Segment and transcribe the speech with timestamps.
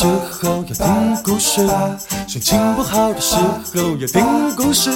[0.00, 1.66] 时候要听故事，
[2.28, 4.92] 心情不好的时候要听故事。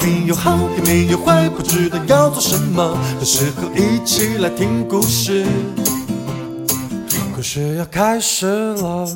[0.00, 5.44] 没有好也没有坏，不知道要做什么的时候，一起来听故事。
[7.34, 9.06] 故事要开始了。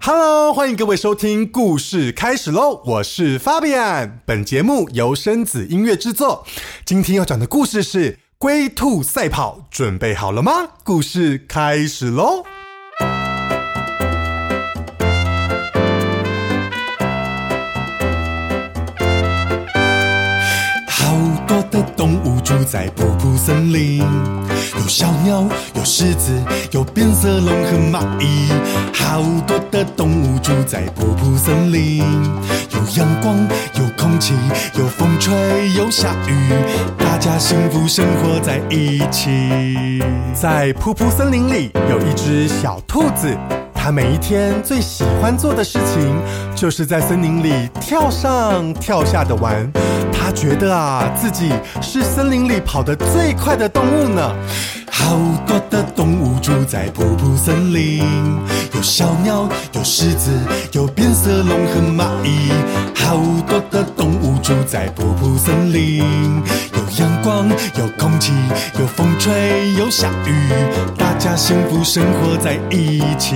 [0.00, 2.80] Hello，欢迎各位收听故事开始喽！
[2.84, 6.46] 我是 Fabian，本节目由生子音乐制作。
[6.84, 10.52] 今天要讲的故事是龟兔赛跑，准备好了吗？
[10.84, 12.44] 故事开始喽！
[22.74, 25.44] 在瀑布森林，有小鸟，
[25.76, 26.32] 有狮子，
[26.72, 28.48] 有变色龙和蚂蚁。
[28.92, 33.38] 好多的动物住在瀑布森林，有阳光，
[33.78, 34.34] 有空气，
[34.76, 35.32] 有风吹，
[35.74, 36.34] 有下雨，
[36.98, 40.02] 大家幸福生活在一起。
[40.34, 43.38] 在瀑布森林里有一只小兔子。
[43.84, 46.16] 它每一天最喜欢做的事情，
[46.56, 49.70] 就是在森林里跳上跳下的玩。
[50.10, 54.34] 它觉得啊，自己是森林里跑得最快的动物呢。
[54.90, 58.02] 好多的动物住在瀑布森林，
[58.74, 60.30] 有小鸟，有狮子，
[60.72, 62.50] 有变色龙和蚂蚁。
[62.94, 66.02] 好多的动物住在瀑布森林，
[66.98, 68.32] 阳光，有空气，
[68.78, 70.50] 有风吹，有下雨，
[70.96, 73.34] 大家幸福生活在一起。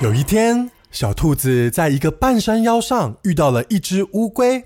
[0.00, 4.64] 有一天，小兔子在一个半山腰上遇到了一只乌龟。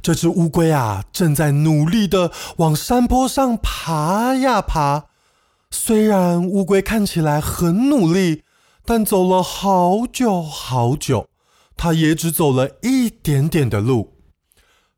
[0.00, 5.04] 这只乌龟啊，正在努力的往山坡上爬呀爬。
[5.70, 8.42] 虽然乌龟看起来很努力，
[8.84, 11.28] 但走了好久好久，
[11.76, 14.11] 它也只走了一点点的路。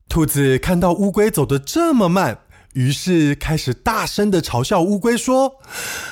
[0.08, 2.38] 兔子看到乌龟走得这么慢。
[2.74, 5.60] 于是开始大声的嘲笑乌龟说：“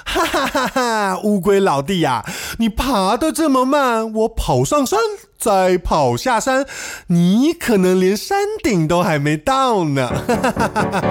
[0.07, 1.21] 哈哈哈哈！
[1.25, 2.25] 乌龟老弟呀，
[2.59, 5.01] 你爬的这么慢，我跑上山
[5.43, 6.65] 再跑下山，
[7.09, 10.07] 你可能连山顶都还没到呢！
[10.07, 11.09] 哈哈哈哈哈！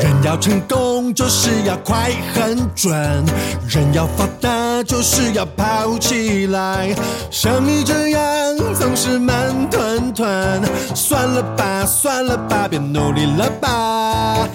[0.00, 2.90] 人要成功就是要快很准，
[3.68, 6.96] 人要发达就是要跑起来，
[7.30, 8.22] 像你这样
[8.74, 10.62] 总是慢吞吞，
[10.94, 14.48] 算了吧，算了吧，别努力了吧！”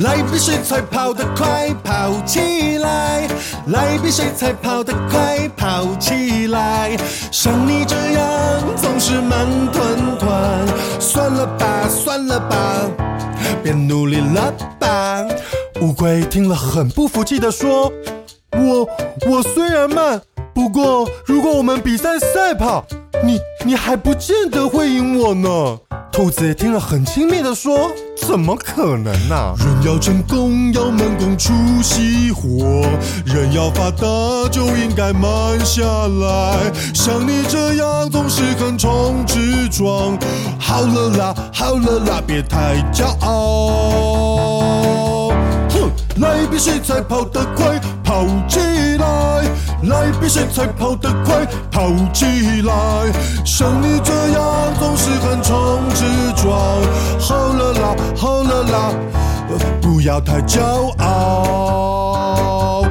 [0.00, 3.28] 来比谁才跑得快，跑起来！
[3.66, 6.96] 来比谁才跑得快，跑起来！
[7.30, 8.22] 像你这样
[8.76, 12.56] 总是慢吞吞，算了吧，算了吧，
[13.62, 15.24] 别努力了吧。
[15.80, 17.92] 乌龟听了很不服气地说
[18.56, 18.88] ：“我
[19.28, 20.20] 我虽然慢，
[20.54, 22.84] 不过如果我们比赛赛跑，
[23.24, 25.78] 你你还不见得会赢我呢。”
[26.12, 27.90] 兔子听了很轻蔑的说
[28.28, 29.54] ：“怎么可能呢？
[29.58, 32.86] 人要成功要慢工出细活，
[33.24, 34.06] 人要发达
[34.50, 36.70] 就应该慢下来。
[36.92, 40.18] 像你这样总是横冲直撞，
[40.60, 43.70] 好了啦，好了啦，别太骄傲。
[45.70, 48.60] 哼，来比谁才跑得快，跑起
[49.88, 50.12] 来！
[50.20, 52.24] 比谁才跑得快，跑起
[52.62, 53.12] 来！
[53.44, 56.04] 像你这样总是横冲直
[56.40, 56.80] 撞，
[57.18, 58.92] 好了啦，好了啦，
[59.80, 60.62] 不要太骄
[61.02, 62.84] 傲。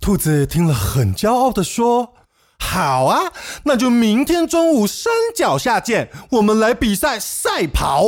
[0.00, 2.14] 兔子听了很骄傲的说
[2.58, 3.32] ：“好啊，
[3.64, 8.04] 那就明天中午山脚下见，我们来比赛赛跑。”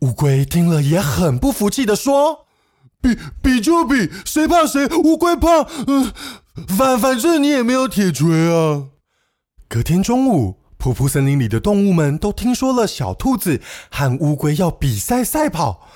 [0.00, 2.46] 乌龟听了也很不服气的说
[3.02, 4.86] ：“比比就比，谁怕谁？
[5.02, 6.12] 乌龟怕，嗯。”
[6.68, 8.84] 反反正你也没有铁锤啊！
[9.68, 13.60] 隔天中午，瀑布森林里的动物们都听说了小兔子
[13.90, 15.88] 和乌龟要比赛赛跑，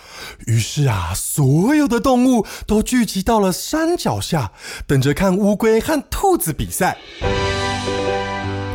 [0.47, 4.51] 于是啊，所有的动物都聚集到了山脚下，
[4.85, 6.99] 等着看乌龟和兔子比赛。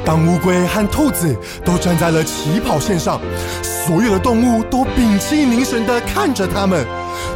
[0.05, 1.35] 当乌龟和兔子
[1.65, 3.19] 都站在了起跑线上，
[3.61, 6.87] 所有的动物都屏气凝神的看着他们。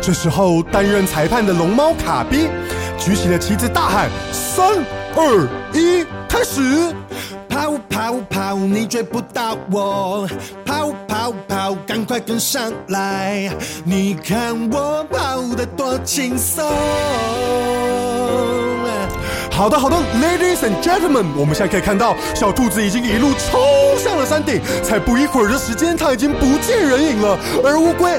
[0.01, 2.49] 这时候，担任裁判的龙猫卡宾。
[2.97, 4.67] 举起了旗子，大喊：“三、
[5.15, 6.94] 二、一，开始！
[7.47, 10.27] 跑跑跑，你追不到我！
[10.65, 13.49] 跑跑跑跑，赶快跟上来！
[13.83, 16.65] 你看我跑得多轻松。
[19.51, 23.59] 好的，好的，Ladies and Gentlemen，我们现在可以看到小兔子已经一路冲
[23.97, 27.39] 向了山顶，才不一会儿的时间，它已经不见人影了。
[27.63, 28.11] 而乌龟，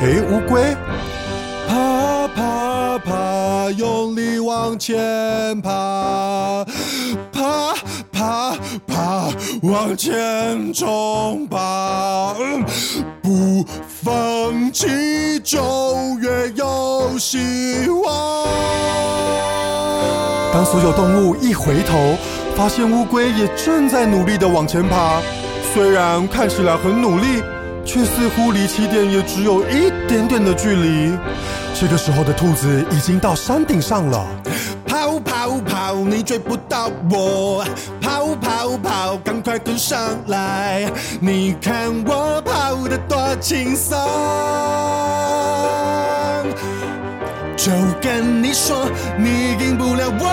[0.00, 0.74] 诶，乌龟，
[2.36, 6.66] 爬爬，用力往前爬，
[7.32, 7.72] 爬
[8.12, 8.54] 爬
[8.86, 9.28] 爬，
[9.62, 12.34] 往前冲吧，
[13.22, 15.58] 不放弃就
[16.20, 18.46] 越有希望。
[20.52, 22.16] 当所有动物一回头，
[22.54, 25.22] 发现乌龟也正在努力的往前爬，
[25.72, 27.42] 虽然看起来很努力，
[27.82, 31.12] 却似乎离起点也只有一点点的距离。
[31.78, 34.26] 这个时候的兔子已经到山顶上了。
[34.86, 37.62] 跑跑跑，你追不到我！
[38.00, 40.90] 跑跑跑，赶快跟上来！
[41.20, 43.94] 你看我跑得多轻松。
[47.58, 47.70] 就
[48.00, 50.26] 跟你说，你赢不了我。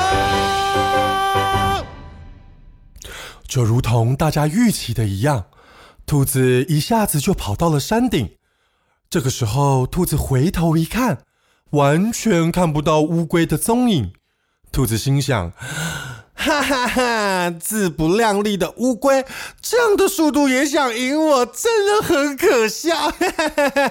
[3.45, 5.47] 就如同大家预期的一样，
[6.05, 8.37] 兔子一下子就跑到了山顶。
[9.09, 11.19] 这个时候，兔子回头一看，
[11.73, 14.11] 完全看不到乌龟的踪影。
[14.71, 15.51] 兔子心想：
[16.33, 19.23] 哈哈哈，自不量力的乌龟，
[19.61, 23.11] 这样的速度也想赢我，真的很可笑。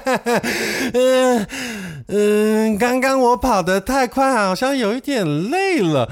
[0.92, 1.46] 嗯
[2.08, 6.10] 嗯，刚刚我跑得太快，好像有一点累了。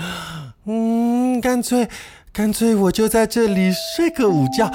[0.67, 1.89] 嗯，干脆
[2.33, 4.71] 干脆我就在这里睡个午觉，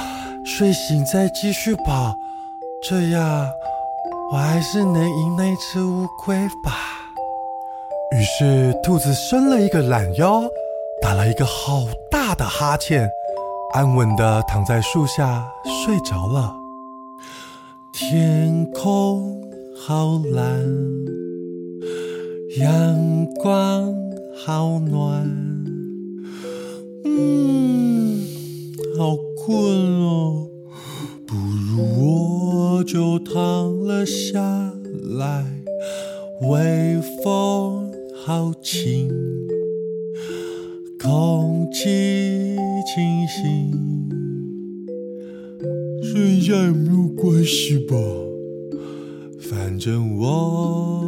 [0.45, 2.13] 睡醒再继续跑，
[2.87, 3.49] 这样
[4.31, 6.73] 我还是能赢那只乌龟吧。
[8.11, 10.43] 于是，兔子伸了一个懒腰，
[11.01, 13.09] 打了一个好大的哈欠，
[13.73, 15.45] 安稳的躺在树下
[15.85, 16.55] 睡着了。
[17.93, 19.41] 天空
[19.85, 20.65] 好蓝，
[22.57, 23.93] 阳光
[24.45, 25.23] 好暖，
[27.05, 28.25] 嗯，
[28.97, 29.55] 好困
[30.01, 30.47] 哦，
[31.27, 32.24] 不如我
[32.85, 33.33] 就躺
[33.85, 34.39] 了下
[35.17, 35.45] 来，
[36.41, 37.91] 微风。
[38.27, 39.07] 好轻，
[40.99, 43.71] 空气清新，
[46.01, 47.95] 睡一下也没有关系吧，
[49.39, 51.03] 反正我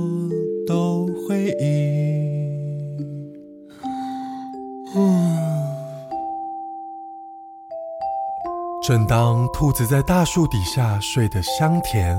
[8.87, 12.17] 正当兔子在大树底下睡得香甜，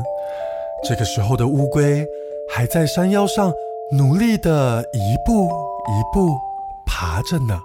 [0.87, 2.07] 这个时候的乌龟
[2.53, 3.51] 还在山腰上。
[3.91, 6.37] 努力的一步一步
[6.85, 7.59] 爬着呢。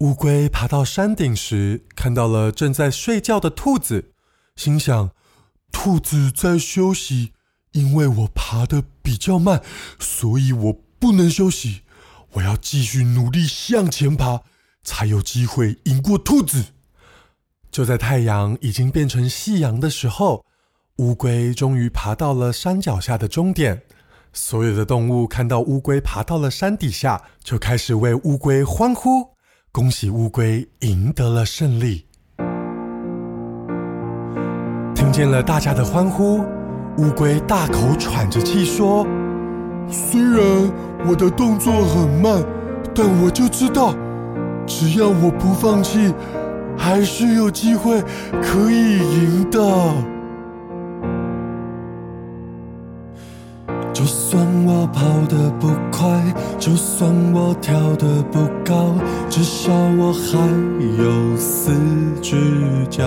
[0.00, 4.10] 乌龟爬到山顶时，看到了正在睡觉的兔子，
[4.56, 5.10] 心想：
[5.70, 7.32] 兔子在休息，
[7.70, 9.62] 因为我爬得比较慢，
[10.00, 11.82] 所以我不能休息。
[12.32, 14.40] 我要继续努力向前爬，
[14.82, 16.66] 才有机会赢过兔子。
[17.70, 20.44] 就在太阳已经变成夕阳的时候。
[20.96, 23.80] 乌龟终于爬到了山脚下的终点，
[24.34, 29.30] 所有的动物看到乌龟爬到了山底下，就开始为乌龟欢呼，
[29.72, 32.04] 恭喜乌龟赢得了胜利。
[34.94, 36.44] 听见了大家的欢呼，
[36.98, 39.06] 乌龟大口喘着气说
[39.90, 40.40] ：“虽然
[41.08, 42.42] 我的动作很慢，
[42.94, 43.94] 但我就知道，
[44.66, 46.12] 只要我不放弃，
[46.76, 48.00] 还是有机会
[48.42, 49.60] 可以赢的。”
[53.92, 56.08] 就算我跑得不快，
[56.58, 58.94] 就算我跳得不高，
[59.28, 60.38] 至少我还
[60.96, 61.72] 有四
[62.22, 62.36] 只
[62.88, 63.04] 脚。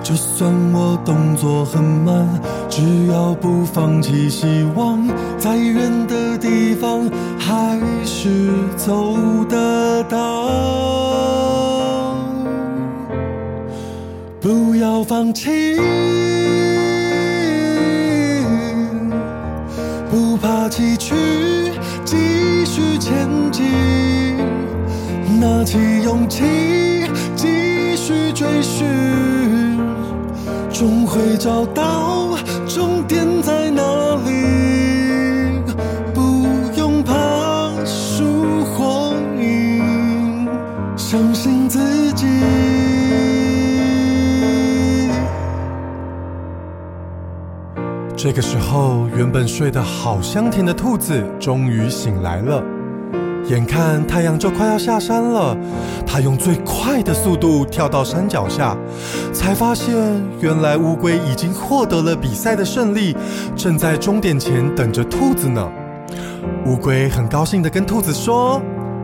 [0.00, 2.28] 就算我动作很慢，
[2.74, 7.06] 只要不放弃希望，在远的地方
[7.38, 8.48] 还是
[8.78, 9.14] 走
[9.46, 10.48] 得到。
[14.40, 15.76] 不要放弃。
[20.10, 21.12] 不怕崎岖，
[22.06, 22.16] 继
[22.64, 23.66] 续前进，
[25.38, 26.42] 拿起勇气，
[27.36, 29.78] 继续追寻，
[30.72, 32.30] 终会找到
[32.74, 33.82] 终点在哪
[34.24, 35.60] 里。
[36.14, 37.12] 不用怕
[37.84, 40.48] 输或赢，
[40.96, 42.26] 相信自己。
[48.16, 52.62] 这个时候，原本睡得好香甜的兔子终于醒来了，
[53.52, 55.54] 眼看太阳就快要下山了，
[56.06, 58.74] 他用最快的速度跳到山脚下，
[59.30, 59.94] 才发现
[60.40, 63.14] 原来乌龟已经获得了比赛的胜利，
[63.54, 65.68] 正在终点前等着兔子呢。
[66.64, 68.58] 乌龟很高兴地跟兔子说：“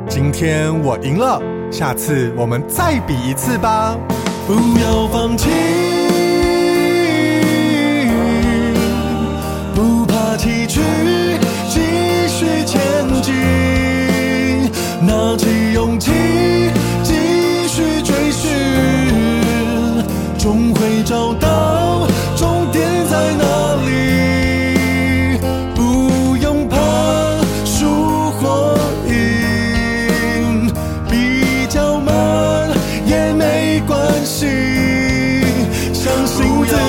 [0.09, 1.39] 今天我赢了，
[1.71, 3.99] 下次我们再比一次吧，
[4.47, 5.51] 不要放弃。”
[9.75, 10.81] 不怕崎岖，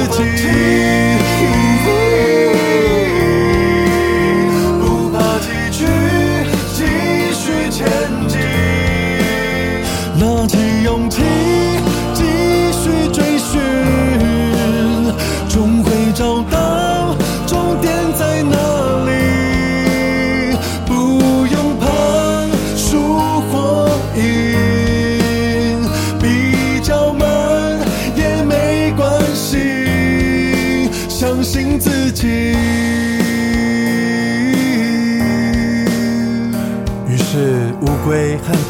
[0.07, 0.98] 自己。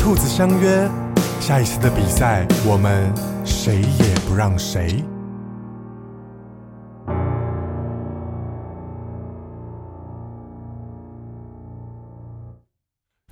[0.09, 0.89] 兔子相约，
[1.39, 3.13] 下一次的比赛我们
[3.45, 5.05] 谁也不让谁。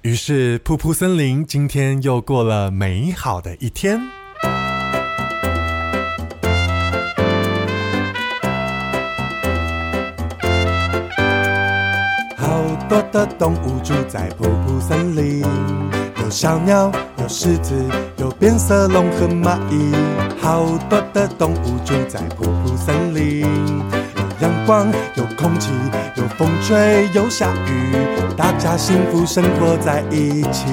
[0.04, 4.00] 于是噗噗森林今天又过了美好的一天。
[12.38, 15.42] 好多的动物住在瀑布森林，
[16.28, 16.92] 有小鸟，
[17.22, 17.74] 有狮子，
[18.18, 19.96] 有变色龙和蚂蚁。
[20.42, 25.70] 好多的动物住在瀑布森林，有阳光，有空气，
[26.18, 27.94] 有风吹，有下雨，
[28.36, 30.66] 大家幸福生活在一起。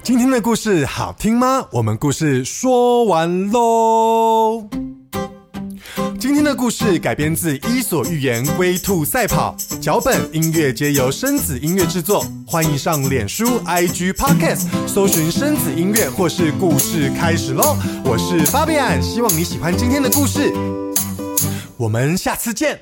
[0.00, 1.66] 今天的故事好听吗？
[1.72, 4.68] 我们故事说完喽。
[6.20, 12.26] 今天的故事改编自《伊索寓言·龟兔赛跑》，脚本、音乐皆由生子音乐制作。
[12.44, 17.76] 欢迎上脸书、IG、Podcast 搜寻生子音乐，或是故事开始喽。
[18.04, 20.52] 我是巴比安，希望你喜欢今天的故事。
[21.76, 22.80] 我们下次见。